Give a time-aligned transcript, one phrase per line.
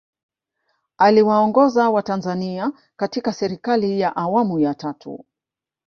[0.97, 5.25] Aliwaongoza watanzania katika Serikali ya Awamu ya Tatu